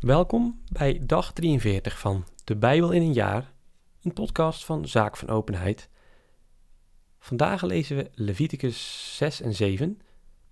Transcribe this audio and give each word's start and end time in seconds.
Welkom 0.00 0.60
bij 0.72 1.00
dag 1.02 1.32
43 1.32 1.98
van 1.98 2.24
De 2.44 2.56
Bijbel 2.56 2.90
in 2.90 3.02
een 3.02 3.12
jaar, 3.12 3.52
een 4.02 4.12
podcast 4.12 4.64
van 4.64 4.88
Zaak 4.88 5.16
van 5.16 5.28
Openheid. 5.28 5.88
Vandaag 7.18 7.62
lezen 7.62 7.96
we 7.96 8.10
Leviticus 8.14 9.16
6 9.16 9.40
en 9.40 9.54
7, 9.54 10.00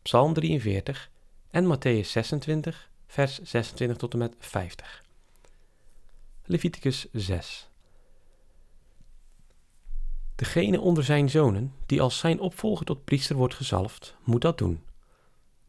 Psalm 0.03 0.33
43 0.33 1.11
en 1.51 1.77
Matthäus 1.77 2.07
26, 2.07 2.91
vers 3.07 3.39
26 3.43 3.97
tot 3.97 4.13
en 4.13 4.19
met 4.19 4.35
50. 4.39 5.05
Leviticus 6.45 7.07
6. 7.13 7.69
Degene 10.35 10.81
onder 10.81 11.05
zijn 11.05 11.31
zonen, 11.31 11.75
die 11.87 12.01
als 12.01 12.19
zijn 12.19 12.41
opvolger 12.41 12.87
tot 12.87 13.05
priester 13.05 13.37
wordt 13.37 13.55
gezalfd, 13.55 14.17
moet 14.25 14.43
dat 14.43 14.59
doen. 14.59 14.83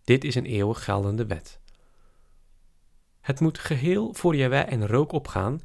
Dit 0.04 0.24
is 0.24 0.36
een 0.36 0.46
eeuwig 0.46 0.84
geldende 0.84 1.26
wet. 1.26 1.59
Het 3.30 3.40
moet 3.40 3.60
geheel 3.60 4.14
voor 4.14 4.36
Jaweh 4.36 4.72
en 4.72 4.88
rook 4.88 5.12
opgaan, 5.12 5.62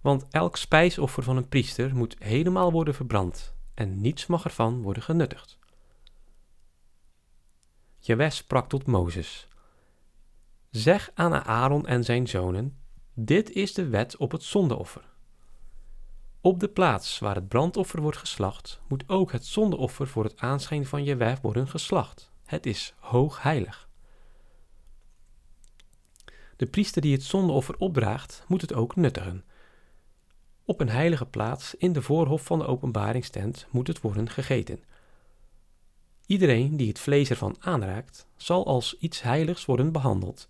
want 0.00 0.26
elk 0.30 0.56
spijsoffer 0.56 1.22
van 1.22 1.36
een 1.36 1.48
priester 1.48 1.96
moet 1.96 2.16
helemaal 2.18 2.72
worden 2.72 2.94
verbrand 2.94 3.54
en 3.74 4.00
niets 4.00 4.26
mag 4.26 4.44
ervan 4.44 4.82
worden 4.82 5.02
genuttigd. 5.02 5.58
Jaweh 7.98 8.30
sprak 8.30 8.68
tot 8.68 8.86
Mozes: 8.86 9.48
Zeg 10.70 11.10
aan 11.14 11.44
Aaron 11.44 11.86
en 11.86 12.04
zijn 12.04 12.28
zonen: 12.28 12.78
Dit 13.14 13.50
is 13.50 13.74
de 13.74 13.88
wet 13.88 14.16
op 14.16 14.32
het 14.32 14.42
zondeoffer. 14.42 15.04
Op 16.40 16.60
de 16.60 16.68
plaats 16.68 17.18
waar 17.18 17.34
het 17.34 17.48
brandoffer 17.48 18.00
wordt 18.00 18.18
geslacht, 18.18 18.80
moet 18.88 19.04
ook 19.06 19.32
het 19.32 19.46
zondeoffer 19.46 20.06
voor 20.06 20.24
het 20.24 20.40
aanschijn 20.40 20.86
van 20.86 21.04
Jaweh 21.04 21.36
worden 21.42 21.68
geslacht. 21.68 22.32
Het 22.44 22.66
is 22.66 22.94
hoog 22.98 23.42
heilig. 23.42 23.87
De 26.58 26.66
priester 26.66 27.02
die 27.02 27.12
het 27.12 27.22
zondeoffer 27.22 27.74
opdraagt, 27.78 28.44
moet 28.46 28.60
het 28.60 28.74
ook 28.74 28.96
nuttigen. 28.96 29.44
Op 30.64 30.80
een 30.80 30.88
heilige 30.88 31.26
plaats 31.26 31.74
in 31.74 31.92
de 31.92 32.02
voorhof 32.02 32.44
van 32.44 32.58
de 32.58 32.66
openbaringstent 32.66 33.66
moet 33.70 33.86
het 33.86 34.00
worden 34.00 34.30
gegeten. 34.30 34.84
Iedereen 36.26 36.76
die 36.76 36.88
het 36.88 36.98
vlees 36.98 37.30
ervan 37.30 37.56
aanraakt, 37.58 38.26
zal 38.36 38.66
als 38.66 38.96
iets 38.98 39.22
heiligs 39.22 39.64
worden 39.64 39.92
behandeld. 39.92 40.48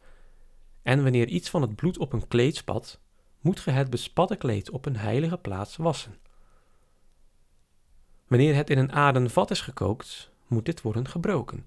En 0.82 1.02
wanneer 1.02 1.28
iets 1.28 1.50
van 1.50 1.62
het 1.62 1.76
bloed 1.76 1.98
op 1.98 2.12
een 2.12 2.28
kleed 2.28 2.56
spat, 2.56 3.00
moet 3.40 3.60
ge 3.60 3.70
het 3.70 3.90
bespatte 3.90 4.36
kleed 4.36 4.70
op 4.70 4.86
een 4.86 4.96
heilige 4.96 5.38
plaats 5.38 5.76
wassen. 5.76 6.18
Wanneer 8.26 8.54
het 8.54 8.70
in 8.70 8.78
een 8.78 8.92
aarden 8.92 9.30
vat 9.30 9.50
is 9.50 9.60
gekookt, 9.60 10.30
moet 10.46 10.64
dit 10.64 10.82
worden 10.82 11.08
gebroken. 11.08 11.66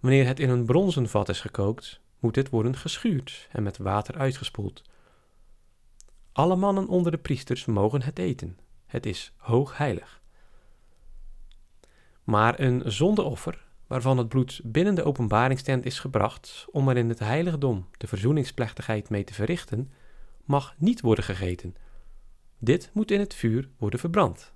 Wanneer 0.00 0.26
het 0.26 0.40
in 0.40 0.50
een 0.50 0.66
bronzen 0.66 1.08
vat 1.08 1.28
is 1.28 1.40
gekookt, 1.40 2.00
moet 2.18 2.34
dit 2.34 2.48
worden 2.48 2.76
geschuurd 2.76 3.48
en 3.50 3.62
met 3.62 3.76
water 3.76 4.18
uitgespoeld. 4.18 4.82
Alle 6.32 6.56
mannen 6.56 6.88
onder 6.88 7.12
de 7.12 7.18
priesters 7.18 7.64
mogen 7.64 8.02
het 8.02 8.18
eten. 8.18 8.58
Het 8.86 9.06
is 9.06 9.32
hoog 9.36 9.76
heilig. 9.76 10.22
Maar 12.24 12.60
een 12.60 12.82
zondeoffer, 12.92 13.64
waarvan 13.86 14.18
het 14.18 14.28
bloed 14.28 14.60
binnen 14.64 14.94
de 14.94 15.04
openbaringstent 15.04 15.84
is 15.84 15.98
gebracht 15.98 16.66
om 16.70 16.88
er 16.88 16.96
in 16.96 17.08
het 17.08 17.18
heiligdom 17.18 17.88
de 17.96 18.06
verzoeningsplechtigheid 18.06 19.08
mee 19.08 19.24
te 19.24 19.34
verrichten, 19.34 19.92
mag 20.44 20.74
niet 20.78 21.00
worden 21.00 21.24
gegeten. 21.24 21.74
Dit 22.58 22.90
moet 22.92 23.10
in 23.10 23.20
het 23.20 23.34
vuur 23.34 23.68
worden 23.78 24.00
verbrand. 24.00 24.52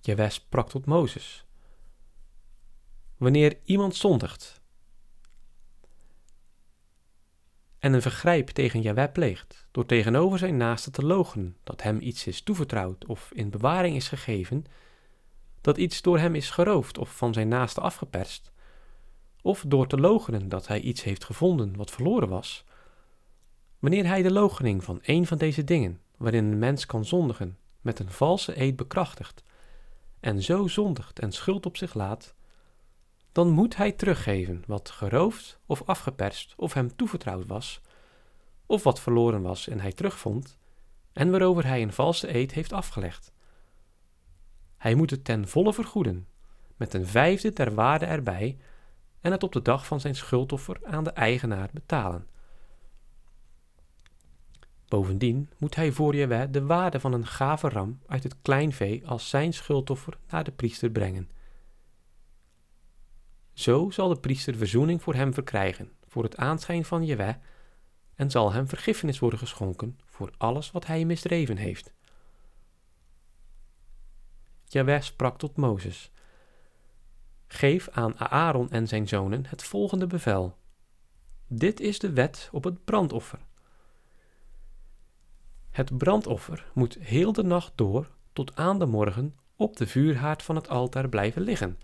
Jawes 0.00 0.34
sprak 0.34 0.68
tot 0.68 0.86
Mozes 0.86 1.44
wanneer 3.20 3.58
iemand 3.64 3.96
zondigt 3.96 4.60
en 7.78 7.92
een 7.92 8.02
vergrijp 8.02 8.48
tegen 8.48 8.80
Jaweh 8.80 9.12
pleegt, 9.12 9.66
door 9.70 9.86
tegenover 9.86 10.38
zijn 10.38 10.56
naaste 10.56 10.90
te 10.90 11.04
logen 11.04 11.56
dat 11.64 11.82
hem 11.82 12.00
iets 12.00 12.26
is 12.26 12.42
toevertrouwd 12.42 13.06
of 13.06 13.30
in 13.34 13.50
bewaring 13.50 13.96
is 13.96 14.08
gegeven, 14.08 14.64
dat 15.60 15.76
iets 15.76 16.02
door 16.02 16.18
hem 16.18 16.34
is 16.34 16.50
geroofd 16.50 16.98
of 16.98 17.16
van 17.16 17.32
zijn 17.32 17.48
naaste 17.48 17.80
afgeperst, 17.80 18.52
of 19.42 19.64
door 19.66 19.86
te 19.86 19.96
logenen 19.96 20.48
dat 20.48 20.66
hij 20.66 20.80
iets 20.80 21.02
heeft 21.02 21.24
gevonden 21.24 21.76
wat 21.76 21.90
verloren 21.90 22.28
was, 22.28 22.64
wanneer 23.78 24.06
hij 24.06 24.22
de 24.22 24.32
logening 24.32 24.84
van 24.84 24.98
een 25.02 25.26
van 25.26 25.38
deze 25.38 25.64
dingen, 25.64 26.00
waarin 26.16 26.44
een 26.44 26.58
mens 26.58 26.86
kan 26.86 27.04
zondigen, 27.04 27.58
met 27.80 27.98
een 27.98 28.10
valse 28.10 28.60
eed 28.60 28.76
bekrachtigt, 28.76 29.42
en 30.20 30.42
zo 30.42 30.66
zondigt 30.68 31.18
en 31.18 31.32
schuld 31.32 31.66
op 31.66 31.76
zich 31.76 31.94
laat, 31.94 32.34
dan 33.32 33.50
moet 33.50 33.76
hij 33.76 33.92
teruggeven 33.92 34.62
wat 34.66 34.90
geroofd 34.90 35.60
of 35.66 35.82
afgeperst 35.86 36.54
of 36.56 36.74
hem 36.74 36.96
toevertrouwd 36.96 37.46
was, 37.46 37.80
of 38.66 38.82
wat 38.82 39.00
verloren 39.00 39.42
was 39.42 39.68
en 39.68 39.80
hij 39.80 39.92
terugvond, 39.92 40.58
en 41.12 41.30
waarover 41.30 41.66
hij 41.66 41.82
een 41.82 41.92
valse 41.92 42.34
eed 42.34 42.52
heeft 42.52 42.72
afgelegd. 42.72 43.32
Hij 44.76 44.94
moet 44.94 45.10
het 45.10 45.24
ten 45.24 45.48
volle 45.48 45.72
vergoeden, 45.72 46.26
met 46.76 46.94
een 46.94 47.06
vijfde 47.06 47.52
der 47.52 47.74
waarde 47.74 48.04
erbij, 48.04 48.58
en 49.20 49.32
het 49.32 49.42
op 49.42 49.52
de 49.52 49.62
dag 49.62 49.86
van 49.86 50.00
zijn 50.00 50.14
schuldoffer 50.14 50.80
aan 50.82 51.04
de 51.04 51.10
eigenaar 51.10 51.68
betalen. 51.72 52.26
Bovendien 54.88 55.50
moet 55.58 55.74
hij 55.74 55.92
voor 55.92 56.14
Jewe 56.14 56.50
de 56.50 56.64
waarde 56.64 57.00
van 57.00 57.12
een 57.12 57.26
gave 57.26 57.68
ram 57.68 58.00
uit 58.06 58.22
het 58.22 58.36
kleinvee 58.42 59.06
als 59.06 59.28
zijn 59.28 59.52
schuldoffer 59.52 60.18
naar 60.28 60.44
de 60.44 60.52
priester 60.52 60.90
brengen 60.90 61.30
zo 63.60 63.90
zal 63.90 64.08
de 64.08 64.20
priester 64.20 64.56
verzoening 64.56 65.02
voor 65.02 65.14
hem 65.14 65.34
verkrijgen, 65.34 65.92
voor 66.06 66.22
het 66.22 66.36
aanschijn 66.36 66.84
van 66.84 67.04
Jewe, 67.04 67.38
en 68.14 68.30
zal 68.30 68.52
hem 68.52 68.68
vergiffenis 68.68 69.18
worden 69.18 69.38
geschonken 69.38 69.98
voor 70.06 70.30
alles 70.36 70.70
wat 70.70 70.86
hij 70.86 71.04
misdreven 71.04 71.56
heeft. 71.56 71.92
Jewe 74.64 75.00
sprak 75.00 75.38
tot 75.38 75.56
Mozes: 75.56 76.10
Geef 77.46 77.88
aan 77.88 78.18
Aaron 78.18 78.70
en 78.70 78.88
zijn 78.88 79.08
zonen 79.08 79.46
het 79.46 79.62
volgende 79.62 80.06
bevel. 80.06 80.56
Dit 81.46 81.80
is 81.80 81.98
de 81.98 82.12
wet 82.12 82.48
op 82.52 82.64
het 82.64 82.84
brandoffer. 82.84 83.38
Het 85.70 85.98
brandoffer 85.98 86.70
moet 86.74 86.98
heel 87.00 87.32
de 87.32 87.42
nacht 87.42 87.72
door 87.74 88.10
tot 88.32 88.56
aan 88.56 88.78
de 88.78 88.86
morgen 88.86 89.34
op 89.56 89.76
de 89.76 89.86
vuurhaard 89.86 90.42
van 90.42 90.54
het 90.54 90.68
altaar 90.68 91.08
blijven 91.08 91.42
liggen 91.42 91.78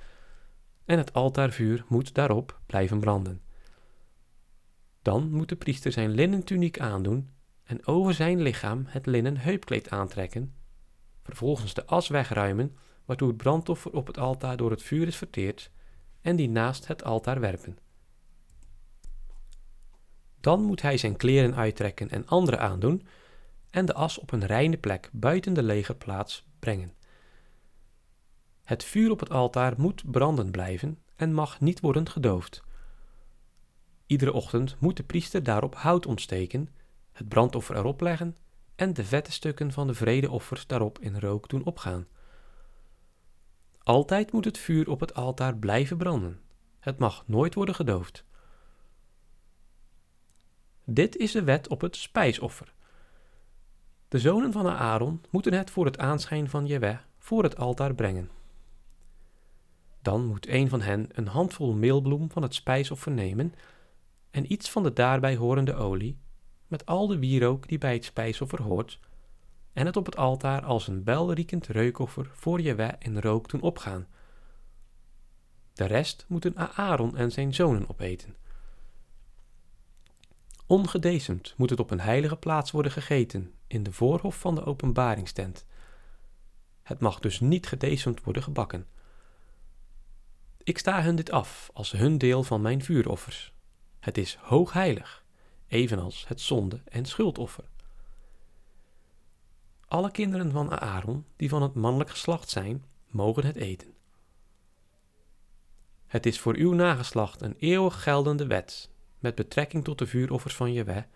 en 0.86 0.98
het 0.98 1.12
altaarvuur 1.12 1.84
moet 1.88 2.14
daarop 2.14 2.60
blijven 2.66 3.00
branden. 3.00 3.42
Dan 5.02 5.30
moet 5.30 5.48
de 5.48 5.56
priester 5.56 5.92
zijn 5.92 6.10
linnen 6.10 6.44
tuniek 6.44 6.80
aandoen 6.80 7.30
en 7.64 7.86
over 7.86 8.14
zijn 8.14 8.42
lichaam 8.42 8.84
het 8.86 9.06
linnen 9.06 9.36
heupkleed 9.36 9.90
aantrekken, 9.90 10.54
vervolgens 11.22 11.74
de 11.74 11.86
as 11.86 12.08
wegruimen, 12.08 12.76
waartoe 13.04 13.28
het 13.28 13.36
brandoffer 13.36 13.92
op 13.92 14.06
het 14.06 14.18
altaar 14.18 14.56
door 14.56 14.70
het 14.70 14.82
vuur 14.82 15.06
is 15.06 15.16
verteerd, 15.16 15.70
en 16.20 16.36
die 16.36 16.48
naast 16.48 16.86
het 16.86 17.04
altaar 17.04 17.40
werpen. 17.40 17.78
Dan 20.40 20.62
moet 20.62 20.82
hij 20.82 20.96
zijn 20.96 21.16
kleren 21.16 21.54
uittrekken 21.54 22.10
en 22.10 22.26
andere 22.26 22.58
aandoen, 22.58 23.06
en 23.70 23.86
de 23.86 23.94
as 23.94 24.18
op 24.18 24.32
een 24.32 24.46
reine 24.46 24.76
plek 24.76 25.10
buiten 25.12 25.54
de 25.54 25.62
legerplaats 25.62 26.46
brengen. 26.58 26.92
Het 28.66 28.84
vuur 28.84 29.10
op 29.10 29.20
het 29.20 29.30
altaar 29.30 29.74
moet 29.76 30.10
branden 30.10 30.50
blijven 30.50 30.98
en 31.16 31.32
mag 31.32 31.60
niet 31.60 31.80
worden 31.80 32.08
gedoofd. 32.08 32.62
Iedere 34.06 34.32
ochtend 34.32 34.76
moet 34.78 34.96
de 34.96 35.02
priester 35.02 35.42
daarop 35.42 35.74
hout 35.74 36.06
ontsteken, 36.06 36.68
het 37.12 37.28
brandoffer 37.28 37.76
erop 37.76 38.00
leggen 38.00 38.36
en 38.74 38.92
de 38.92 39.04
vette 39.04 39.32
stukken 39.32 39.72
van 39.72 39.86
de 39.86 39.94
vredeoffers 39.94 40.66
daarop 40.66 40.98
in 40.98 41.18
rook 41.18 41.48
doen 41.48 41.64
opgaan. 41.64 42.06
Altijd 43.78 44.32
moet 44.32 44.44
het 44.44 44.58
vuur 44.58 44.90
op 44.90 45.00
het 45.00 45.14
altaar 45.14 45.56
blijven 45.56 45.96
branden. 45.96 46.40
Het 46.78 46.98
mag 46.98 47.24
nooit 47.26 47.54
worden 47.54 47.74
gedoofd. 47.74 48.24
Dit 50.84 51.16
is 51.16 51.32
de 51.32 51.42
wet 51.44 51.68
op 51.68 51.80
het 51.80 51.96
spijsoffer. 51.96 52.74
De 54.08 54.18
zonen 54.18 54.52
van 54.52 54.66
Aaron 54.68 55.22
moeten 55.30 55.52
het 55.52 55.70
voor 55.70 55.84
het 55.84 55.98
aanschijn 55.98 56.48
van 56.50 56.66
Jewe 56.66 56.98
voor 57.18 57.42
het 57.42 57.56
altaar 57.56 57.94
brengen. 57.94 58.30
Dan 60.06 60.26
moet 60.26 60.48
een 60.48 60.68
van 60.68 60.80
hen 60.80 61.08
een 61.12 61.26
handvol 61.26 61.72
meelbloem 61.72 62.30
van 62.30 62.42
het 62.42 62.54
spijsoffer 62.54 63.12
nemen 63.12 63.54
en 64.30 64.52
iets 64.52 64.70
van 64.70 64.82
de 64.82 64.92
daarbij 64.92 65.36
horende 65.36 65.74
olie, 65.74 66.18
met 66.66 66.86
al 66.86 67.06
de 67.06 67.18
wierook 67.18 67.68
die 67.68 67.78
bij 67.78 67.92
het 67.92 68.04
spijsoffer 68.04 68.62
hoort, 68.62 69.00
en 69.72 69.86
het 69.86 69.96
op 69.96 70.06
het 70.06 70.16
altaar 70.16 70.62
als 70.64 70.88
een 70.88 71.04
belriekend 71.04 71.66
reukoffer 71.66 72.30
voor 72.32 72.60
Jewe 72.60 72.94
in 72.98 73.20
rook 73.20 73.48
doen 73.48 73.60
opgaan. 73.60 74.06
De 75.72 75.84
rest 75.84 76.24
moeten 76.28 76.56
Aaron 76.76 77.16
en 77.16 77.32
zijn 77.32 77.54
zonen 77.54 77.88
opeten. 77.88 78.36
Ongedecemd 80.66 81.54
moet 81.56 81.70
het 81.70 81.80
op 81.80 81.90
een 81.90 82.00
heilige 82.00 82.36
plaats 82.36 82.70
worden 82.70 82.92
gegeten, 82.92 83.54
in 83.66 83.82
de 83.82 83.92
voorhof 83.92 84.38
van 84.38 84.54
de 84.54 84.64
openbaringstent. 84.64 85.66
Het 86.82 87.00
mag 87.00 87.20
dus 87.20 87.40
niet 87.40 87.66
gedecemd 87.66 88.24
worden 88.24 88.42
gebakken. 88.42 88.86
Ik 90.66 90.78
sta 90.78 91.02
hun 91.02 91.16
dit 91.16 91.30
af 91.30 91.70
als 91.72 91.92
hun 91.92 92.18
deel 92.18 92.42
van 92.42 92.60
mijn 92.60 92.82
vuuroffers. 92.82 93.52
Het 94.00 94.18
is 94.18 94.34
hoogheilig, 94.34 95.24
evenals 95.66 96.28
het 96.28 96.40
zonde- 96.40 96.82
en 96.84 97.04
schuldoffer. 97.04 97.64
Alle 99.88 100.10
kinderen 100.10 100.50
van 100.50 100.80
Aaron 100.80 101.24
die 101.36 101.48
van 101.48 101.62
het 101.62 101.74
mannelijk 101.74 102.10
geslacht 102.10 102.48
zijn, 102.48 102.84
mogen 103.06 103.46
het 103.46 103.56
eten. 103.56 103.94
Het 106.06 106.26
is 106.26 106.40
voor 106.40 106.54
uw 106.54 106.72
nageslacht 106.72 107.40
een 107.40 107.56
eeuwig 107.58 108.02
geldende 108.02 108.46
wet 108.46 108.90
met 109.18 109.34
betrekking 109.34 109.84
tot 109.84 109.98
de 109.98 110.06
vuuroffers 110.06 110.54
van 110.56 110.72
Jewe. 110.72 111.06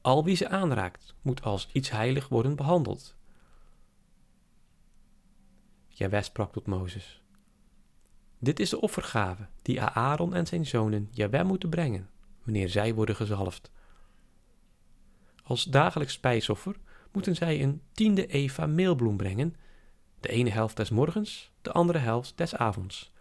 Al 0.00 0.24
wie 0.24 0.36
ze 0.36 0.48
aanraakt, 0.48 1.14
moet 1.22 1.42
als 1.42 1.68
iets 1.72 1.90
heilig 1.90 2.28
worden 2.28 2.56
behandeld. 2.56 3.16
Jewe 5.88 6.22
sprak 6.22 6.52
tot 6.52 6.66
Mozes. 6.66 7.22
Dit 8.38 8.60
is 8.60 8.70
de 8.70 8.80
offergave 8.80 9.48
die 9.62 9.80
Aaron 9.82 10.34
en 10.34 10.46
zijn 10.46 10.66
zonen 10.66 11.08
Jewe 11.10 11.44
moeten 11.44 11.68
brengen, 11.68 12.10
wanneer 12.44 12.68
zij 12.68 12.94
worden 12.94 13.16
gezalfd. 13.16 13.70
Als 15.42 15.64
dagelijks 15.64 16.12
spijsoffer 16.12 16.76
moeten 17.12 17.34
zij 17.34 17.62
een 17.62 17.82
tiende 17.92 18.26
eva 18.26 18.66
meelbloem 18.66 19.16
brengen, 19.16 19.56
de 20.20 20.28
ene 20.28 20.50
helft 20.50 20.76
des 20.76 20.90
morgens, 20.90 21.52
de 21.62 21.72
andere 21.72 21.98
helft 21.98 22.36
des 22.36 22.54
avonds. 22.54 23.12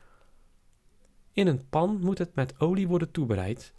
In 1.32 1.48
een 1.48 1.70
pan 1.70 2.00
moet 2.00 2.18
het 2.18 2.36
met 2.36 2.60
olie 2.60 2.88
worden 2.88 3.12
toebereid. 3.12 3.74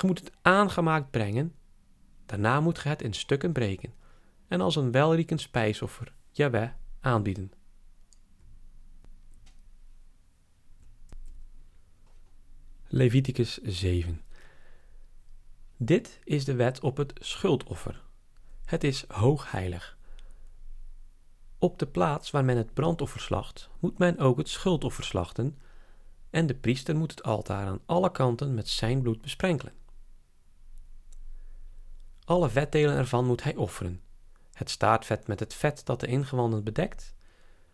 Je 0.00 0.06
moet 0.06 0.18
het 0.18 0.32
aangemaakt 0.42 1.10
brengen. 1.10 1.54
Daarna 2.26 2.60
moet 2.60 2.82
je 2.82 2.88
het 2.88 3.02
in 3.02 3.12
stukken 3.12 3.52
breken 3.52 3.94
en 4.48 4.60
als 4.60 4.76
een 4.76 4.90
welriekend 4.90 5.40
spijsoffer 5.40 6.12
Jaweh 6.30 6.70
aanbieden. 7.00 7.52
Leviticus 12.92 13.58
7 13.62 14.20
Dit 15.76 16.20
is 16.24 16.44
de 16.44 16.54
wet 16.54 16.80
op 16.80 16.96
het 16.96 17.12
schuldoffer. 17.20 18.02
Het 18.64 18.84
is 18.84 19.04
hoogheilig. 19.08 19.98
Op 21.58 21.78
de 21.78 21.86
plaats 21.86 22.30
waar 22.30 22.44
men 22.44 22.56
het 22.56 22.74
brandoffer 22.74 23.20
slacht, 23.20 23.70
moet 23.78 23.98
men 23.98 24.18
ook 24.18 24.38
het 24.38 24.48
schuldoffer 24.48 25.04
slachten, 25.04 25.58
en 26.30 26.46
de 26.46 26.54
priester 26.54 26.96
moet 26.96 27.10
het 27.10 27.22
altaar 27.22 27.66
aan 27.66 27.80
alle 27.86 28.10
kanten 28.10 28.54
met 28.54 28.68
zijn 28.68 29.02
bloed 29.02 29.20
besprenkelen. 29.20 29.72
Alle 32.24 32.48
vetdelen 32.48 32.96
ervan 32.96 33.26
moet 33.26 33.42
hij 33.42 33.56
offeren: 33.56 34.00
het 34.52 34.70
staartvet 34.70 35.26
met 35.26 35.40
het 35.40 35.54
vet 35.54 35.86
dat 35.86 36.00
de 36.00 36.06
ingewanden 36.06 36.64
bedekt, 36.64 37.14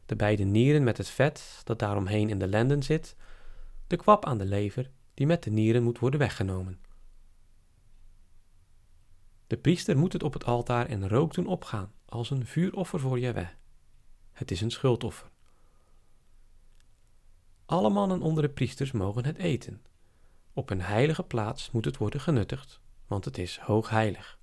de 0.07 0.17
beide 0.17 0.45
nieren 0.45 0.85
met 0.85 0.97
het 0.97 1.09
vet 1.09 1.61
dat 1.65 1.79
daaromheen 1.79 2.29
in 2.29 2.39
de 2.39 2.47
lenden 2.47 2.83
zit, 2.83 3.17
de 3.87 3.97
kwap 3.97 4.25
aan 4.25 4.39
de 4.39 4.45
lever 4.45 4.91
die 5.17 5.27
met 5.27 5.43
de 5.43 5.51
nieren 5.51 5.83
moet 5.83 5.99
worden 5.99 6.21
weggenomen. 6.21 6.81
De 9.47 9.57
priester 9.57 9.97
moet 9.97 10.13
het 10.13 10.23
op 10.23 10.33
het 10.33 10.45
altaar 10.45 10.91
in 10.91 11.09
rook 11.09 11.35
doen 11.35 11.47
opgaan 11.47 11.93
als 12.05 12.31
een 12.31 12.47
vuuroffer 12.47 13.01
voor 13.01 13.19
Jahweh. 13.19 13.49
Het 14.33 14.51
is 14.51 14.61
een 14.61 14.71
schuldoffer. 14.71 15.31
Alle 17.67 17.91
mannen 17.91 18.23
onder 18.23 18.43
de 18.43 18.49
priesters 18.49 18.93
mogen 18.93 19.25
het 19.25 19.37
eten. 19.37 19.83
Op 20.53 20.71
een 20.71 20.81
heilige 20.81 21.23
plaats 21.23 21.71
moet 21.71 21.85
het 21.85 21.97
worden 21.97 22.21
genuttigd, 22.21 22.81
want 23.07 23.25
het 23.25 23.39
is 23.39 23.59
hoogheilig. 23.59 24.39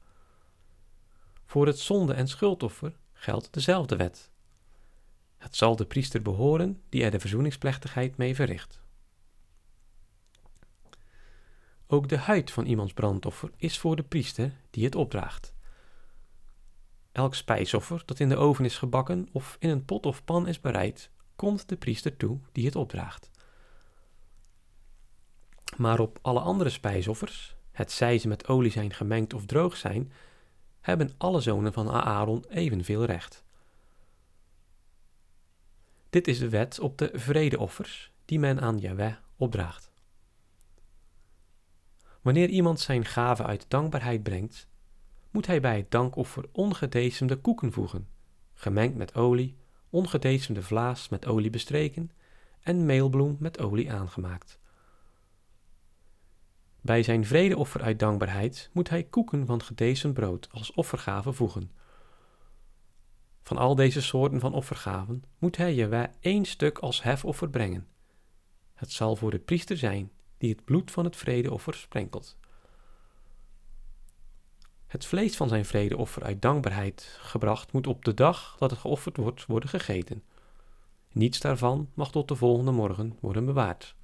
Voor 1.45 1.65
het 1.65 1.79
zonde- 1.79 2.13
en 2.13 2.27
schuldoffer 2.27 2.97
geldt 3.13 3.53
dezelfde 3.53 3.95
wet. 3.95 4.31
Het 5.37 5.55
zal 5.55 5.75
de 5.75 5.85
priester 5.85 6.21
behoren 6.21 6.81
die 6.89 7.03
er 7.03 7.11
de 7.11 7.19
verzoeningsplechtigheid 7.19 8.17
mee 8.17 8.35
verricht. 8.35 8.82
Ook 11.87 12.09
de 12.09 12.17
huid 12.17 12.51
van 12.51 12.65
iemands 12.65 12.93
brandoffer 12.93 13.51
is 13.57 13.79
voor 13.79 13.95
de 13.95 14.03
priester 14.03 14.53
die 14.69 14.85
het 14.85 14.95
opdraagt. 14.95 15.53
Elk 17.11 17.35
spijsoffer 17.35 18.03
dat 18.05 18.19
in 18.19 18.29
de 18.29 18.37
oven 18.37 18.65
is 18.65 18.77
gebakken 18.77 19.27
of 19.31 19.55
in 19.59 19.69
een 19.69 19.85
pot 19.85 20.05
of 20.05 20.23
pan 20.23 20.47
is 20.47 20.59
bereid, 20.61 21.09
komt 21.35 21.69
de 21.69 21.75
priester 21.75 22.17
toe 22.17 22.39
die 22.51 22.65
het 22.65 22.75
opdraagt. 22.75 23.29
Maar 25.77 25.99
op 25.99 26.19
alle 26.21 26.39
andere 26.39 26.69
spijsoffers, 26.69 27.55
het 27.71 27.91
zij 27.91 28.17
ze 28.17 28.27
met 28.27 28.47
olie 28.47 28.71
zijn 28.71 28.93
gemengd 28.93 29.33
of 29.33 29.45
droog 29.45 29.77
zijn, 29.77 30.11
hebben 30.81 31.11
alle 31.17 31.41
zonen 31.41 31.73
van 31.73 31.89
Aaron 31.89 32.45
evenveel 32.49 33.05
recht. 33.05 33.43
Dit 36.09 36.27
is 36.27 36.39
de 36.39 36.49
wet 36.49 36.79
op 36.79 36.97
de 36.97 37.09
vredeoffers 37.13 38.11
die 38.25 38.39
men 38.39 38.61
aan 38.61 38.79
Yahweh 38.79 39.15
opdraagt. 39.37 39.92
Wanneer 42.23 42.49
iemand 42.49 42.79
zijn 42.79 43.05
gave 43.05 43.43
uit 43.43 43.65
dankbaarheid 43.67 44.23
brengt, 44.23 44.67
moet 45.31 45.47
hij 45.47 45.61
bij 45.61 45.77
het 45.77 45.91
dankoffer 45.91 46.45
ongedecemde 46.51 47.35
koeken 47.35 47.71
voegen, 47.71 48.07
gemengd 48.53 48.95
met 48.95 49.15
olie, 49.15 49.57
ongedecemde 49.89 50.61
vlaas 50.61 51.09
met 51.09 51.25
olie 51.25 51.49
bestreken 51.49 52.11
en 52.61 52.85
meelbloem 52.85 53.35
met 53.39 53.59
olie 53.59 53.91
aangemaakt. 53.91 54.59
Bij 56.81 57.03
zijn 57.03 57.25
vredeoffer 57.25 57.81
uit 57.81 57.99
dankbaarheid 57.99 58.69
moet 58.73 58.89
hij 58.89 59.03
koeken 59.03 59.45
van 59.45 59.61
gedecemd 59.61 60.13
brood 60.13 60.47
als 60.51 60.73
offergave 60.73 61.33
voegen. 61.33 61.71
Van 63.41 63.57
al 63.57 63.75
deze 63.75 64.01
soorten 64.01 64.39
van 64.39 64.53
offergaven 64.53 65.23
moet 65.37 65.57
hij 65.57 65.75
je 65.75 66.09
één 66.19 66.45
stuk 66.45 66.77
als 66.77 67.03
hefoffer 67.03 67.49
brengen. 67.49 67.87
Het 68.73 68.91
zal 68.91 69.15
voor 69.15 69.31
de 69.31 69.39
priester 69.39 69.77
zijn 69.77 70.11
die 70.43 70.51
het 70.51 70.65
bloed 70.65 70.91
van 70.91 71.05
het 71.05 71.15
vredeoffer 71.15 71.73
sprenkelt. 71.73 72.37
Het 74.87 75.05
vlees 75.05 75.35
van 75.35 75.47
zijn 75.47 75.65
vredeoffer 75.65 76.23
uit 76.23 76.41
dankbaarheid 76.41 77.17
gebracht 77.19 77.71
moet 77.71 77.87
op 77.87 78.05
de 78.05 78.13
dag 78.13 78.55
dat 78.59 78.71
het 78.71 78.79
geofferd 78.79 79.17
wordt 79.17 79.45
worden 79.45 79.69
gegeten. 79.69 80.23
Niets 81.11 81.39
daarvan 81.39 81.89
mag 81.93 82.11
tot 82.11 82.27
de 82.27 82.35
volgende 82.35 82.71
morgen 82.71 83.17
worden 83.19 83.45
bewaard. 83.45 83.95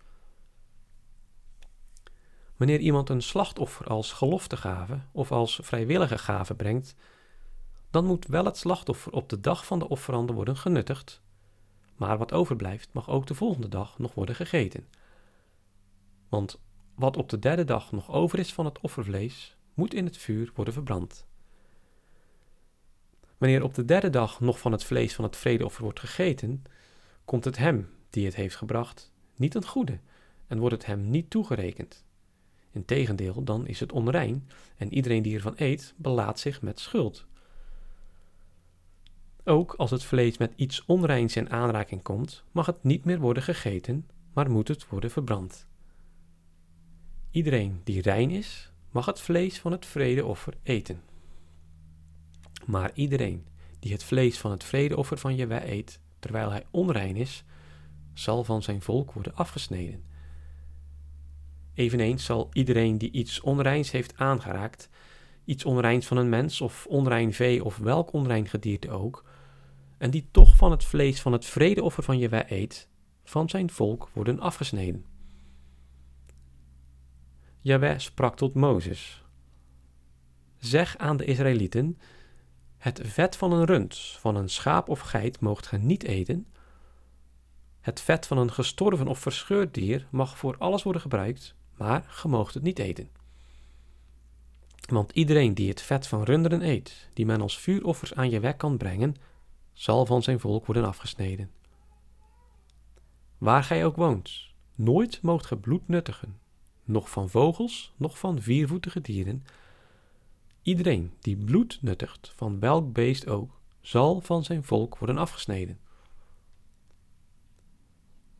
Wanneer 2.57 2.80
iemand 2.80 3.09
een 3.09 3.21
slachtoffer 3.21 3.88
als 3.88 4.12
geloftegave 4.12 5.00
of 5.12 5.31
als 5.31 5.59
vrijwillige 5.62 6.18
gave 6.18 6.56
brengt, 6.56 6.95
dan 7.89 8.06
moet 8.06 8.27
wel 8.27 8.45
het 8.45 8.57
slachtoffer 8.57 9.12
op 9.12 9.30
de 9.30 9.39
dag 9.39 9.65
van 9.65 9.80
de 9.80 9.89
offerande 9.89 10.33
worden 10.33 10.57
genuttigd, 10.57 11.21
maar 11.95 12.18
wat 12.18 12.33
overblijft 12.33 12.89
mag 12.94 13.09
ook 13.09 13.27
de 13.27 13.35
volgende 13.35 13.69
dag 13.69 13.97
nog 13.97 14.13
worden 14.13 14.35
gegeten. 14.35 14.88
Want 16.29 16.59
wat 16.95 17.17
op 17.17 17.29
de 17.29 17.39
derde 17.39 17.63
dag 17.63 17.91
nog 17.91 18.11
over 18.11 18.39
is 18.39 18.53
van 18.53 18.65
het 18.65 18.80
offervlees, 18.80 19.57
moet 19.73 19.94
in 19.94 20.06
het 20.06 20.18
vuur 20.18 20.51
worden 20.56 20.73
verbrand. 20.73 21.27
Wanneer 23.37 23.63
op 23.63 23.73
de 23.73 23.85
derde 23.85 24.09
dag 24.09 24.39
nog 24.39 24.59
van 24.59 24.71
het 24.71 24.83
vlees 24.83 25.15
van 25.15 25.23
het 25.23 25.37
vredeoffer 25.37 25.83
wordt 25.83 25.99
gegeten, 25.99 26.63
komt 27.25 27.45
het 27.45 27.57
hem 27.57 27.89
die 28.09 28.25
het 28.25 28.35
heeft 28.35 28.56
gebracht 28.56 29.11
niet 29.35 29.51
ten 29.51 29.65
goede 29.65 29.99
en 30.47 30.59
wordt 30.59 30.75
het 30.75 30.85
hem 30.85 31.09
niet 31.09 31.30
toegerekend. 31.30 32.04
Integendeel, 32.71 33.44
dan 33.44 33.68
is 33.68 33.80
het 33.80 33.92
onrein 33.92 34.49
en 34.77 34.94
iedereen 34.94 35.21
die 35.21 35.35
ervan 35.35 35.54
eet, 35.56 35.94
belaadt 35.97 36.39
zich 36.39 36.61
met 36.61 36.80
schuld. 36.80 37.25
Ook 39.44 39.73
als 39.73 39.92
het 39.92 40.04
vlees 40.04 40.37
met 40.37 40.54
iets 40.56 40.85
onreins 40.85 41.35
in 41.35 41.49
aanraking 41.49 42.01
komt, 42.01 42.44
mag 42.51 42.65
het 42.65 42.83
niet 42.83 43.06
meer 43.06 43.19
worden 43.19 43.44
gegeten, 43.44 44.09
maar 44.33 44.51
moet 44.51 44.68
het 44.68 44.87
worden 44.87 45.11
verbrand. 45.11 45.69
Iedereen 47.31 47.81
die 47.83 48.02
rein 48.02 48.30
is, 48.30 48.71
mag 48.92 49.06
het 49.06 49.19
vlees 49.19 49.59
van 49.59 49.71
het 49.71 49.86
vredeoffer 49.86 50.54
eten. 50.64 51.02
Maar 52.66 52.92
iedereen 52.94 53.48
die 53.80 53.92
het 53.92 54.04
vlees 54.04 54.40
van 54.40 54.52
het 54.52 54.64
vredeoffer 54.64 55.18
van 55.18 55.36
Jewe 55.36 55.71
eet, 55.71 56.00
terwijl 56.19 56.52
hij 56.52 56.66
onrein 56.71 57.16
is, 57.16 57.44
zal 58.14 58.44
van 58.44 58.64
zijn 58.64 58.81
volk 58.81 59.14
worden 59.14 59.36
afgesneden. 59.36 60.04
Eveneens 61.74 62.26
zal 62.26 62.50
iedereen 62.54 62.98
die 62.98 63.12
iets 63.12 63.40
onreins 63.40 63.92
heeft 63.92 64.18
aangeraakt, 64.18 64.90
iets 65.45 65.66
onreins 65.66 66.06
van 66.06 66.18
een 66.18 66.30
mens 66.30 66.62
of 66.62 66.86
onrein 66.86 67.33
vee 67.33 67.64
of 67.64 67.78
welk 67.78 68.14
onrein 68.14 68.48
gedierte 68.48 68.90
ook, 68.90 69.26
en 69.98 70.12
die 70.12 70.28
toch 70.31 70.56
van 70.56 70.71
het 70.71 70.83
vlees 70.83 71.21
van 71.21 71.31
het 71.31 71.45
vredeoffer 71.45 72.04
van 72.04 72.18
Jewe 72.18 72.45
eet, 72.48 72.88
van 73.24 73.50
zijn 73.50 73.69
volk 73.69 74.09
worden 74.14 74.40
afgesneden. 74.40 75.06
Jaweh 77.61 77.99
sprak 77.99 78.35
tot 78.35 78.54
Mozes. 78.54 79.23
Zeg 80.57 80.97
aan 80.97 81.18
de 81.18 81.25
Israëlieten, 81.25 81.99
het 82.78 83.01
vet 83.04 83.35
van 83.35 83.51
een 83.51 83.66
rund, 83.66 83.95
van 83.95 84.35
een 84.35 84.49
schaap 84.49 84.89
of 84.89 84.99
geit 84.99 85.39
moogt 85.39 85.68
ge 85.68 85.78
niet 85.78 86.04
eten. 86.04 86.47
Het 87.81 88.01
vet 88.01 88.28
van 88.28 88.37
een 88.37 88.51
gestorven 88.51 89.07
of 89.07 89.19
verscheurd 89.19 89.73
dier 89.73 90.07
mag 90.11 90.37
voor 90.37 90.57
alles 90.57 90.83
worden 90.83 91.01
gebruikt, 91.01 91.56
maar 91.78 92.06
ge 92.07 92.28
moogt 92.28 92.54
het 92.54 92.63
niet 92.63 92.80
eten. 92.80 93.09
Want 94.89 95.11
iedereen 95.11 95.54
die 95.54 95.69
het 95.69 95.81
vet 95.81 96.07
van 96.07 96.23
runderen 96.23 96.61
eet, 96.61 97.09
die 97.13 97.25
men 97.25 97.42
als 97.42 97.59
vuuroffers 97.59 98.13
aan 98.13 98.30
je 98.30 98.39
weg 98.39 98.56
kan 98.56 98.78
brengen, 98.78 99.16
zal 99.73 100.06
van 100.06 100.23
zijn 100.23 100.39
volk 100.39 100.66
worden 100.66 100.85
afgesneden. 100.85 101.51
Waar 103.37 103.63
gij 103.63 103.85
ook 103.85 103.95
woont, 103.95 104.54
nooit 104.75 105.21
moogt 105.21 105.45
ge 105.45 105.57
bloed 105.57 105.87
nuttigen, 105.87 106.39
noch 106.89 107.09
van 107.09 107.29
vogels, 107.29 107.93
noch 107.97 108.19
van 108.19 108.41
viervoetige 108.41 109.01
dieren. 109.01 109.43
Iedereen 110.61 111.13
die 111.19 111.37
bloed 111.37 111.77
nuttigt, 111.81 112.33
van 112.35 112.59
welk 112.59 112.93
beest 112.93 113.27
ook, 113.27 113.59
zal 113.81 114.21
van 114.21 114.43
zijn 114.43 114.63
volk 114.63 114.97
worden 114.97 115.17
afgesneden. 115.17 115.79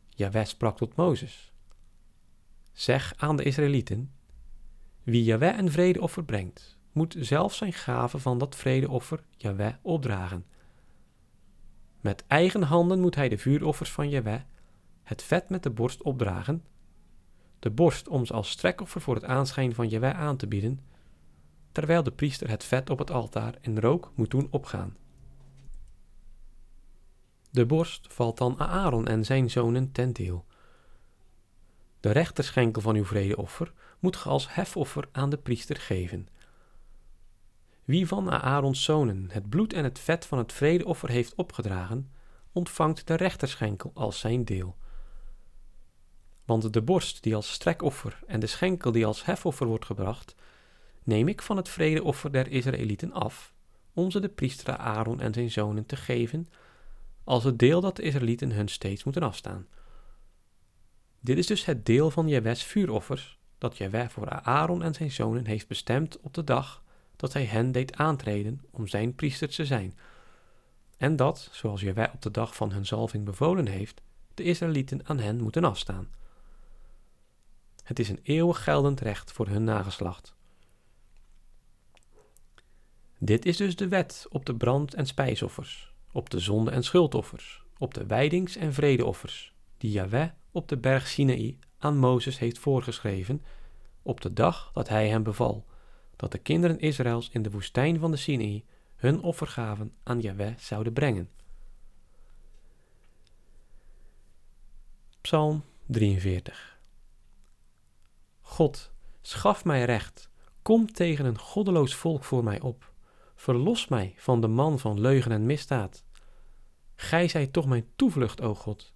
Jaweh 0.08 0.44
sprak 0.44 0.76
tot 0.76 0.96
Mozes. 0.96 1.52
Zeg 2.72 3.14
aan 3.16 3.36
de 3.36 3.42
Israëlieten, 3.42 4.12
wie 5.02 5.24
Jaweh 5.24 5.58
een 5.58 5.70
vredeoffer 5.70 6.24
brengt, 6.24 6.78
moet 6.92 7.16
zelf 7.18 7.54
zijn 7.54 7.72
gave 7.72 8.18
van 8.18 8.38
dat 8.38 8.56
vredeoffer 8.56 9.24
Jaweh 9.36 9.74
opdragen. 9.82 10.44
Met 12.00 12.24
eigen 12.26 12.62
handen 12.62 13.00
moet 13.00 13.14
hij 13.14 13.28
de 13.28 13.38
vuuroffers 13.38 13.92
van 13.92 14.08
Jaweh, 14.08 14.40
het 15.02 15.22
vet 15.22 15.48
met 15.48 15.62
de 15.62 15.70
borst 15.70 16.02
opdragen, 16.02 16.64
de 17.60 17.70
borst 17.70 18.08
om 18.08 18.26
ze 18.26 18.32
als 18.32 18.50
strekoffer 18.50 19.00
voor 19.00 19.14
het 19.14 19.24
aanschijn 19.24 19.74
van 19.74 19.88
Jaweh 19.88 20.18
aan 20.18 20.36
te 20.36 20.46
bieden, 20.46 20.80
terwijl 21.72 22.02
de 22.02 22.12
priester 22.12 22.48
het 22.48 22.64
vet 22.64 22.90
op 22.90 22.98
het 22.98 23.10
altaar 23.10 23.54
in 23.60 23.78
rook 23.78 24.12
moet 24.14 24.30
doen 24.30 24.48
opgaan. 24.50 24.96
De 27.50 27.66
borst 27.66 28.12
valt 28.12 28.38
dan 28.38 28.58
Aaron 28.58 29.06
en 29.06 29.24
zijn 29.24 29.50
zonen 29.50 29.92
ten 29.92 30.12
deel. 30.12 30.44
De 32.00 32.10
rechterschenkel 32.10 32.82
van 32.82 32.96
uw 32.96 33.04
vredeoffer 33.04 33.72
moet 33.98 34.16
ge 34.16 34.28
als 34.28 34.54
hefoffer 34.54 35.08
aan 35.12 35.30
de 35.30 35.38
priester 35.38 35.76
geven. 35.76 36.28
Wie 37.84 38.06
van 38.06 38.30
Aarons 38.30 38.84
zonen 38.84 39.28
het 39.30 39.48
bloed 39.48 39.72
en 39.72 39.84
het 39.84 39.98
vet 39.98 40.26
van 40.26 40.38
het 40.38 40.52
vredeoffer 40.52 41.08
heeft 41.08 41.34
opgedragen, 41.34 42.10
ontvangt 42.52 43.06
de 43.06 43.14
rechterschenkel 43.14 43.90
als 43.94 44.18
zijn 44.18 44.44
deel. 44.44 44.76
Want 46.50 46.72
de 46.72 46.82
borst 46.82 47.22
die 47.22 47.34
als 47.34 47.52
strekoffer 47.52 48.18
en 48.26 48.40
de 48.40 48.46
schenkel 48.46 48.92
die 48.92 49.06
als 49.06 49.24
hefoffer 49.24 49.66
wordt 49.66 49.84
gebracht, 49.84 50.34
neem 51.02 51.28
ik 51.28 51.42
van 51.42 51.56
het 51.56 51.68
vredeoffer 51.68 52.32
der 52.32 52.48
Israëlieten 52.48 53.12
af, 53.12 53.52
om 53.92 54.10
ze 54.10 54.20
de 54.20 54.28
priester 54.28 54.76
Aaron 54.76 55.20
en 55.20 55.34
zijn 55.34 55.50
zonen 55.50 55.86
te 55.86 55.96
geven, 55.96 56.48
als 57.24 57.44
het 57.44 57.58
deel 57.58 57.80
dat 57.80 57.96
de 57.96 58.02
Israëlieten 58.02 58.52
hun 58.52 58.68
steeds 58.68 59.04
moeten 59.04 59.22
afstaan. 59.22 59.66
Dit 61.20 61.38
is 61.38 61.46
dus 61.46 61.64
het 61.64 61.86
deel 61.86 62.10
van 62.10 62.28
Jewes 62.28 62.62
vuuroffers, 62.62 63.38
dat 63.58 63.76
Jeweh 63.76 64.08
voor 64.08 64.28
Aaron 64.28 64.82
en 64.82 64.94
zijn 64.94 65.10
zonen 65.10 65.46
heeft 65.46 65.68
bestemd 65.68 66.20
op 66.20 66.34
de 66.34 66.44
dag 66.44 66.82
dat 67.16 67.32
hij 67.32 67.44
hen 67.44 67.72
deed 67.72 67.96
aantreden 67.96 68.60
om 68.70 68.86
zijn 68.86 69.14
priesters 69.14 69.56
te 69.56 69.66
zijn. 69.66 69.98
En 70.96 71.16
dat, 71.16 71.48
zoals 71.52 71.80
Jeweh 71.80 72.14
op 72.14 72.22
de 72.22 72.30
dag 72.30 72.54
van 72.54 72.72
hun 72.72 72.86
zalving 72.86 73.24
bevolen 73.24 73.66
heeft, 73.66 74.00
de 74.34 74.42
Israëlieten 74.42 75.00
aan 75.06 75.18
hen 75.18 75.40
moeten 75.40 75.64
afstaan. 75.64 76.08
Het 77.90 77.98
is 77.98 78.08
een 78.08 78.20
eeuwig 78.22 78.64
geldend 78.64 79.00
recht 79.00 79.32
voor 79.32 79.48
hun 79.48 79.64
nageslacht. 79.64 80.34
Dit 83.18 83.46
is 83.46 83.56
dus 83.56 83.76
de 83.76 83.88
wet 83.88 84.26
op 84.28 84.46
de 84.46 84.54
brand- 84.54 84.94
en 84.94 85.06
spijsoffers, 85.06 85.92
op 86.12 86.30
de 86.30 86.38
zonde- 86.38 86.70
en 86.70 86.84
schuldoffers, 86.84 87.62
op 87.78 87.94
de 87.94 88.06
wijdings- 88.06 88.56
en 88.56 88.72
vredeoffers, 88.72 89.54
die 89.78 89.90
Jahweh 89.90 90.30
op 90.50 90.68
de 90.68 90.76
berg 90.76 91.06
Sinaï 91.06 91.58
aan 91.78 91.98
Mozes 91.98 92.38
heeft 92.38 92.58
voorgeschreven 92.58 93.42
op 94.02 94.20
de 94.20 94.32
dag 94.32 94.70
dat 94.72 94.88
hij 94.88 95.08
hem 95.08 95.22
beval 95.22 95.64
dat 96.16 96.32
de 96.32 96.38
kinderen 96.38 96.80
Israëls 96.80 97.28
in 97.32 97.42
de 97.42 97.50
woestijn 97.50 97.98
van 97.98 98.10
de 98.10 98.16
Sinaï 98.16 98.64
hun 98.96 99.22
offergaven 99.22 99.92
aan 100.02 100.20
Jahweh 100.20 100.58
zouden 100.58 100.92
brengen. 100.92 101.30
Psalm 105.20 105.64
43 105.86 106.79
God, 108.50 108.92
schaf 109.20 109.64
mij 109.64 109.84
recht, 109.84 110.30
kom 110.62 110.92
tegen 110.92 111.24
een 111.24 111.38
goddeloos 111.38 111.94
volk 111.94 112.24
voor 112.24 112.44
mij 112.44 112.60
op, 112.60 112.92
verlos 113.34 113.88
mij 113.88 114.14
van 114.16 114.40
de 114.40 114.46
man 114.46 114.78
van 114.78 115.00
leugen 115.00 115.32
en 115.32 115.46
misdaad. 115.46 116.04
Gij 116.96 117.28
zijt 117.28 117.52
toch 117.52 117.66
mijn 117.66 117.86
toevlucht, 117.96 118.40
o 118.40 118.54
God. 118.54 118.92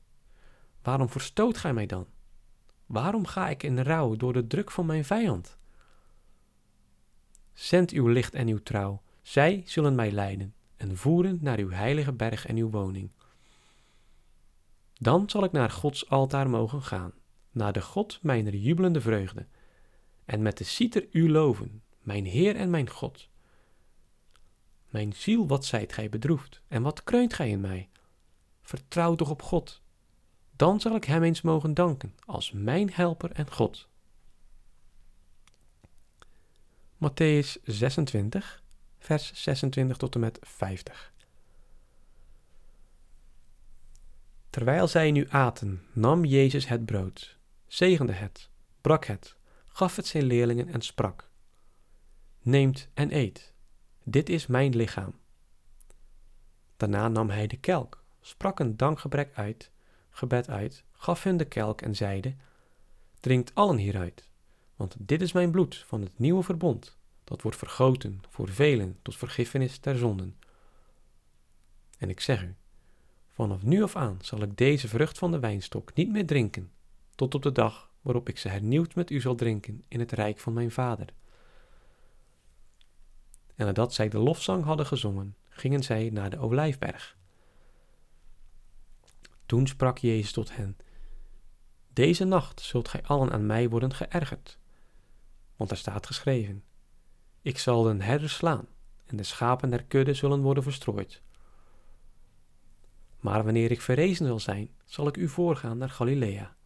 Waarom 0.82 1.08
verstoot 1.08 1.56
gij 1.56 1.72
mij 1.72 1.86
dan? 1.86 2.06
Waarom 2.86 3.26
ga 3.26 3.48
ik 3.48 3.62
in 3.62 3.82
rouw 3.82 4.16
door 4.16 4.32
de 4.32 4.46
druk 4.46 4.70
van 4.70 4.86
mijn 4.86 5.04
vijand? 5.04 5.58
Zend 7.52 7.90
uw 7.90 8.08
licht 8.08 8.34
en 8.34 8.48
uw 8.48 8.62
trouw, 8.62 9.02
zij 9.22 9.62
zullen 9.66 9.94
mij 9.94 10.10
leiden 10.10 10.54
en 10.76 10.96
voeren 10.96 11.38
naar 11.40 11.58
uw 11.58 11.70
heilige 11.70 12.12
berg 12.12 12.46
en 12.46 12.56
uw 12.56 12.70
woning. 12.70 13.10
Dan 14.94 15.30
zal 15.30 15.44
ik 15.44 15.52
naar 15.52 15.70
Gods 15.70 16.08
altaar 16.08 16.50
mogen 16.50 16.82
gaan, 16.82 17.12
naar 17.54 17.72
de 17.72 17.82
God 17.82 18.18
mijner 18.22 18.54
jubelende 18.54 19.00
vreugde, 19.00 19.46
en 20.24 20.42
met 20.42 20.58
de 20.58 20.64
citer 20.64 21.06
u 21.10 21.30
loven, 21.30 21.82
mijn 22.00 22.24
Heer 22.24 22.56
en 22.56 22.70
mijn 22.70 22.90
God. 22.90 23.28
Mijn 24.88 25.12
ziel, 25.12 25.46
wat 25.46 25.64
zijt 25.64 25.92
gij 25.92 26.08
bedroefd, 26.08 26.62
en 26.68 26.82
wat 26.82 27.04
kreunt 27.04 27.34
gij 27.34 27.50
in 27.50 27.60
mij? 27.60 27.88
Vertrouw 28.62 29.14
toch 29.14 29.30
op 29.30 29.42
God, 29.42 29.82
dan 30.56 30.80
zal 30.80 30.94
ik 30.94 31.04
hem 31.04 31.22
eens 31.22 31.40
mogen 31.40 31.74
danken 31.74 32.14
als 32.24 32.52
mijn 32.52 32.92
helper 32.92 33.30
en 33.30 33.50
God. 33.50 33.88
Matthäus 36.96 37.62
26, 37.64 38.62
vers 38.98 39.42
26 39.42 39.96
tot 39.96 40.14
en 40.14 40.20
met 40.20 40.38
50. 40.42 41.12
Terwijl 44.50 44.88
zij 44.88 45.10
nu 45.10 45.26
aten, 45.28 45.82
nam 45.92 46.24
Jezus 46.24 46.68
het 46.68 46.84
brood, 46.84 47.33
zegende 47.74 48.12
het, 48.12 48.50
brak 48.80 49.04
het, 49.04 49.36
gaf 49.66 49.96
het 49.96 50.06
zijn 50.06 50.24
leerlingen 50.24 50.68
en 50.68 50.80
sprak: 50.80 51.30
Neemt 52.42 52.88
en 52.94 53.16
eet, 53.16 53.52
dit 54.02 54.28
is 54.28 54.46
mijn 54.46 54.76
lichaam. 54.76 55.14
Daarna 56.76 57.08
nam 57.08 57.30
hij 57.30 57.46
de 57.46 57.56
kelk, 57.56 58.04
sprak 58.20 58.58
een 58.60 58.76
dankgebrek 58.76 59.30
uit 59.34 59.70
gebed 60.10 60.48
uit, 60.48 60.84
gaf 60.92 61.22
hun 61.22 61.36
de 61.36 61.44
kelk 61.44 61.82
en 61.82 61.96
zeide: 61.96 62.34
Drinkt 63.20 63.54
allen 63.54 63.76
hieruit, 63.76 64.30
want 64.76 64.96
dit 64.98 65.22
is 65.22 65.32
mijn 65.32 65.50
bloed 65.50 65.76
van 65.86 66.00
het 66.00 66.18
nieuwe 66.18 66.42
verbond, 66.42 66.96
dat 67.24 67.42
wordt 67.42 67.58
vergoten 67.58 68.20
voor 68.28 68.48
velen 68.48 68.98
tot 69.02 69.16
vergiffenis 69.16 69.80
der 69.80 69.96
zonden. 69.96 70.38
En 71.98 72.10
ik 72.10 72.20
zeg 72.20 72.42
u: 72.42 72.54
vanaf 73.28 73.62
nu 73.62 73.82
af 73.82 73.96
aan 73.96 74.18
zal 74.20 74.42
ik 74.42 74.56
deze 74.56 74.88
vrucht 74.88 75.18
van 75.18 75.30
de 75.30 75.38
wijnstok 75.38 75.94
niet 75.94 76.10
meer 76.10 76.26
drinken, 76.26 76.72
tot 77.14 77.34
op 77.34 77.42
de 77.42 77.52
dag 77.52 77.90
waarop 78.00 78.28
ik 78.28 78.38
ze 78.38 78.48
hernieuwd 78.48 78.94
met 78.94 79.10
u 79.10 79.20
zal 79.20 79.34
drinken 79.34 79.84
in 79.88 80.00
het 80.00 80.12
rijk 80.12 80.38
van 80.38 80.52
mijn 80.52 80.70
Vader. 80.70 81.08
En 83.54 83.66
nadat 83.66 83.94
zij 83.94 84.08
de 84.08 84.18
lofzang 84.18 84.64
hadden 84.64 84.86
gezongen, 84.86 85.36
gingen 85.48 85.82
zij 85.82 86.10
naar 86.12 86.30
de 86.30 86.38
Olijfberg. 86.38 87.16
Toen 89.46 89.66
sprak 89.66 89.98
Jezus 89.98 90.32
tot 90.32 90.56
hen: 90.56 90.76
Deze 91.92 92.24
nacht 92.24 92.60
zult 92.60 92.88
gij 92.88 93.02
allen 93.02 93.32
aan 93.32 93.46
mij 93.46 93.68
worden 93.68 93.94
geërgerd. 93.94 94.58
Want 95.56 95.70
er 95.70 95.76
staat 95.76 96.06
geschreven: 96.06 96.64
Ik 97.42 97.58
zal 97.58 97.82
den 97.82 98.00
herder 98.00 98.30
slaan, 98.30 98.66
en 99.06 99.16
de 99.16 99.22
schapen 99.22 99.70
der 99.70 99.84
kudde 99.84 100.14
zullen 100.14 100.40
worden 100.40 100.62
verstrooid. 100.62 101.22
Maar 103.20 103.44
wanneer 103.44 103.70
ik 103.70 103.80
verrezen 103.80 104.26
zal 104.26 104.40
zijn, 104.40 104.70
zal 104.84 105.06
ik 105.06 105.16
u 105.16 105.28
voorgaan 105.28 105.78
naar 105.78 105.90
Galilea. 105.90 106.56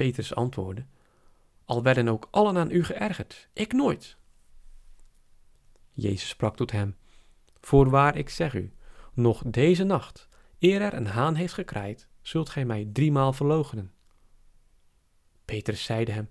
Petrus 0.00 0.34
antwoordde: 0.34 0.86
Al 1.64 1.82
werden 1.82 2.08
ook 2.08 2.28
allen 2.30 2.56
aan 2.56 2.70
u 2.70 2.84
geërgerd, 2.84 3.48
ik 3.52 3.72
nooit. 3.72 4.16
Jezus 5.92 6.28
sprak 6.28 6.56
tot 6.56 6.70
hem: 6.70 6.96
Voorwaar, 7.60 8.16
ik 8.16 8.28
zeg 8.28 8.54
u, 8.54 8.72
nog 9.14 9.42
deze 9.46 9.84
nacht, 9.84 10.28
Eer 10.58 10.80
er 10.80 10.94
een 10.94 11.06
haan 11.06 11.34
heeft 11.34 11.52
gekraaid, 11.52 12.08
zult 12.22 12.48
gij 12.48 12.64
mij 12.64 12.88
driemaal 12.92 13.32
verloochenen. 13.32 13.92
Petrus 15.44 15.84
zeide 15.84 16.12
hem, 16.12 16.28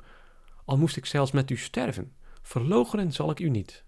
al 0.66 0.78
moest 0.78 0.98
ik 0.98 1.06
zelfs 1.06 1.32
met 1.32 1.50
u 1.50 1.58
sterven, 1.58 2.16
verloochenen 2.42 3.12
zal 3.12 3.32
ik 3.32 3.40
u 3.40 3.50
niet. 3.50 3.84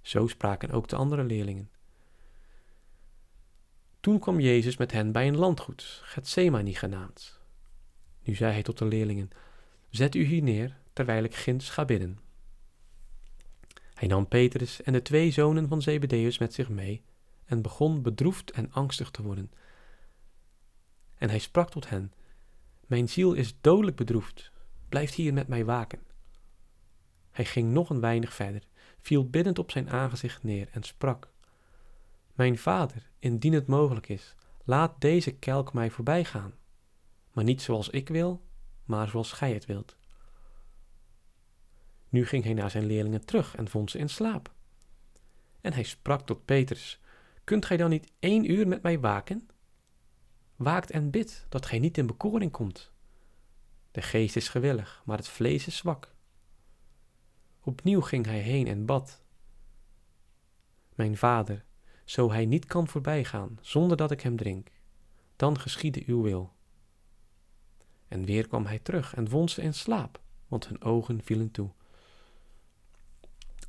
Zo 0.00 0.26
spraken 0.26 0.70
ook 0.70 0.88
de 0.88 0.96
andere 0.96 1.24
leerlingen. 1.24 1.70
Toen 4.00 4.18
kwam 4.18 4.40
Jezus 4.40 4.76
met 4.76 4.92
hen 4.92 5.12
bij 5.12 5.28
een 5.28 5.36
landgoed, 5.36 6.00
Gethsemane 6.02 6.74
genaamd. 6.74 7.42
Nu 8.24 8.34
zei 8.34 8.52
hij 8.52 8.62
tot 8.62 8.78
de 8.78 8.84
leerlingen, 8.84 9.30
zet 9.88 10.14
u 10.14 10.24
hier 10.24 10.42
neer, 10.42 10.76
terwijl 10.92 11.24
ik 11.24 11.34
ginds 11.34 11.70
ga 11.70 11.84
bidden. 11.84 12.18
Hij 13.94 14.08
nam 14.08 14.28
Petrus 14.28 14.82
en 14.82 14.92
de 14.92 15.02
twee 15.02 15.30
zonen 15.30 15.68
van 15.68 15.82
Zebedeus 15.82 16.38
met 16.38 16.54
zich 16.54 16.68
mee 16.68 17.02
en 17.44 17.62
begon 17.62 18.02
bedroefd 18.02 18.50
en 18.50 18.72
angstig 18.72 19.10
te 19.10 19.22
worden. 19.22 19.52
En 21.14 21.28
hij 21.28 21.38
sprak 21.38 21.70
tot 21.70 21.88
hen: 21.88 22.12
Mijn 22.86 23.08
ziel 23.08 23.32
is 23.32 23.56
dodelijk 23.60 23.96
bedroefd, 23.96 24.50
blijft 24.88 25.14
hier 25.14 25.32
met 25.32 25.48
mij 25.48 25.64
waken. 25.64 26.00
Hij 27.30 27.44
ging 27.44 27.72
nog 27.72 27.90
een 27.90 28.00
weinig 28.00 28.34
verder, 28.34 28.62
viel 29.00 29.28
biddend 29.28 29.58
op 29.58 29.70
zijn 29.70 29.90
aangezicht 29.90 30.42
neer 30.42 30.68
en 30.72 30.82
sprak: 30.82 31.28
Mijn 32.34 32.58
vader, 32.58 33.10
indien 33.18 33.52
het 33.52 33.66
mogelijk 33.66 34.08
is, 34.08 34.34
laat 34.64 35.00
deze 35.00 35.30
kelk 35.30 35.72
mij 35.72 35.90
voorbij 35.90 36.24
gaan. 36.24 36.54
Maar 37.34 37.44
niet 37.44 37.62
zoals 37.62 37.88
ik 37.88 38.08
wil, 38.08 38.44
maar 38.84 39.08
zoals 39.08 39.32
gij 39.32 39.52
het 39.52 39.66
wilt. 39.66 39.96
Nu 42.08 42.26
ging 42.26 42.44
hij 42.44 42.54
naar 42.54 42.70
zijn 42.70 42.86
leerlingen 42.86 43.24
terug 43.24 43.56
en 43.56 43.68
vond 43.68 43.90
ze 43.90 43.98
in 43.98 44.08
slaap. 44.08 44.52
En 45.60 45.72
hij 45.72 45.82
sprak 45.82 46.26
tot 46.26 46.44
Petrus: 46.44 47.00
Kunt 47.44 47.64
gij 47.64 47.76
dan 47.76 47.90
niet 47.90 48.12
één 48.18 48.50
uur 48.50 48.68
met 48.68 48.82
mij 48.82 49.00
waken? 49.00 49.48
Waakt 50.56 50.90
en 50.90 51.10
bid, 51.10 51.46
dat 51.48 51.66
gij 51.66 51.78
niet 51.78 51.98
in 51.98 52.06
bekoring 52.06 52.50
komt. 52.50 52.92
De 53.90 54.02
geest 54.02 54.36
is 54.36 54.48
gewillig, 54.48 55.02
maar 55.04 55.16
het 55.16 55.28
vlees 55.28 55.66
is 55.66 55.76
zwak. 55.76 56.14
Opnieuw 57.60 58.00
ging 58.00 58.26
hij 58.26 58.38
heen 58.38 58.66
en 58.66 58.86
bad. 58.86 59.22
Mijn 60.94 61.16
vader, 61.16 61.64
zo 62.04 62.30
hij 62.30 62.46
niet 62.46 62.64
kan 62.64 62.88
voorbijgaan 62.88 63.58
zonder 63.60 63.96
dat 63.96 64.10
ik 64.10 64.20
hem 64.20 64.36
drink, 64.36 64.70
dan 65.36 65.60
geschiede 65.60 66.02
uw 66.06 66.22
wil. 66.22 66.52
En 68.14 68.24
weer 68.24 68.48
kwam 68.48 68.66
hij 68.66 68.78
terug 68.78 69.14
en 69.14 69.28
wond 69.28 69.50
ze 69.50 69.62
in 69.62 69.74
slaap, 69.74 70.20
want 70.48 70.68
hun 70.68 70.82
ogen 70.82 71.22
vielen 71.22 71.50
toe. 71.50 71.70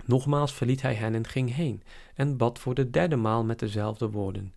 Nogmaals 0.06 0.54
verliet 0.54 0.82
hij 0.82 0.94
hen 0.94 1.16
en 1.16 1.28
ging 1.28 1.54
heen 1.54 1.84
en 2.16 2.38
bad 2.38 2.60
voor 2.60 2.74
de 2.74 2.90
derde 2.90 3.16
maal 3.16 3.44
met 3.44 3.60
dezelfde 3.60 4.10
woorden. 4.10 4.54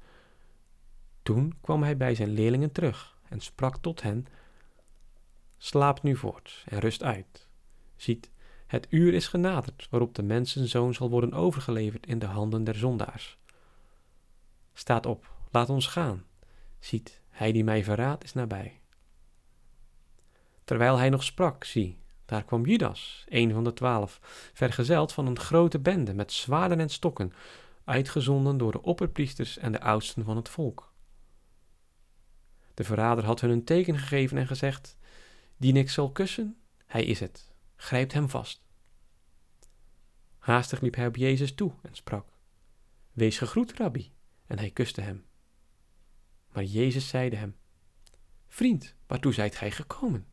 Toen 1.23 1.55
kwam 1.61 1.83
hij 1.83 1.97
bij 1.97 2.15
zijn 2.15 2.29
leerlingen 2.31 2.73
terug 2.73 3.19
en 3.29 3.41
sprak 3.41 3.77
tot 3.77 4.03
hen: 4.03 4.27
Slaap 5.57 6.03
nu 6.03 6.17
voort 6.17 6.65
en 6.67 6.79
rust 6.79 7.03
uit. 7.03 7.49
Ziet, 7.97 8.31
het 8.67 8.87
uur 8.91 9.15
is 9.15 9.29
genaderd 9.29 9.87
waarop 9.91 10.15
de 10.15 10.23
mensenzoon 10.23 10.95
zal 10.95 11.11
worden 11.11 11.33
overgeleverd 11.33 12.07
in 12.07 12.19
de 12.19 12.27
handen 12.27 12.65
der 12.65 12.75
zondaars. 12.75 13.39
Staat 14.73 15.07
op, 15.07 15.33
laat 15.51 15.71
ons 15.71 15.87
gaan. 15.87 16.25
Ziet, 16.79 17.21
hij 17.31 17.53
die 17.53 17.65
mij 17.65 17.85
verraadt 17.85 18.25
is 18.25 18.33
nabij. 18.33 18.81
Terwijl 20.69 20.97
hij 20.97 21.09
nog 21.09 21.25
sprak, 21.25 21.65
zie, 21.65 21.99
daar 22.25 22.45
kwam 22.45 22.67
Judas, 22.67 23.25
een 23.29 23.53
van 23.53 23.65
de 23.65 23.73
twaalf, 23.73 24.21
vergezeld 24.53 25.13
van 25.13 25.27
een 25.27 25.39
grote 25.39 25.79
bende 25.79 26.15
met 26.15 26.33
zwaarden 26.33 26.81
en 26.81 26.89
stokken, 26.89 27.33
uitgezonden 27.85 28.59
door 28.59 28.73
de 28.73 28.83
opperpriesters 28.83 29.59
en 29.59 29.73
de 29.73 29.81
oudsten 29.81 30.25
van 30.25 30.37
het 30.37 30.49
volk. 30.49 30.93
De 32.75 32.85
verrader 32.85 33.25
had 33.25 33.41
hun 33.41 33.51
een 33.51 33.65
teken 33.65 33.99
gegeven 33.99 34.39
en 34.39 34.47
gezegd: 34.47 34.97
Die 35.57 35.75
ik 35.75 35.91
zal 35.91 36.13
kussen, 36.13 36.57
hij 36.87 37.05
is 37.05 37.21
het. 37.21 37.53
Grijpt 37.77 38.13
hem 38.13 38.29
vast. 38.29 38.63
Haastig 40.39 40.81
liep 40.81 40.95
hij 40.95 41.07
op 41.07 41.17
Jezus 41.17 41.55
toe 41.55 41.73
en 41.83 41.95
sprak: 41.95 42.29
Wees 43.13 43.39
gegroet, 43.39 43.73
rabbi. 43.73 44.13
En 44.47 44.59
hij 44.59 44.71
kuste 44.71 45.01
hem. 45.01 45.25
Maar 46.53 46.65
Jezus 46.65 47.09
zeide 47.09 47.37
hem: 47.37 47.57
Vriend, 48.47 48.95
waartoe 49.07 49.33
zijt 49.33 49.57
gij 49.57 49.71
gekomen? 49.71 50.27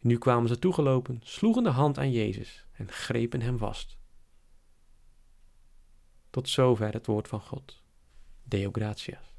Nu 0.00 0.18
kwamen 0.18 0.48
ze 0.48 0.58
toegelopen, 0.58 1.20
sloegen 1.24 1.62
de 1.62 1.70
hand 1.70 1.98
aan 1.98 2.10
Jezus 2.10 2.66
en 2.72 2.88
grepen 2.88 3.40
hem 3.40 3.58
vast. 3.58 3.98
Tot 6.30 6.48
zover 6.48 6.92
het 6.92 7.06
woord 7.06 7.28
van 7.28 7.40
God. 7.40 7.82
Deo 8.42 8.70
gratias. 8.72 9.29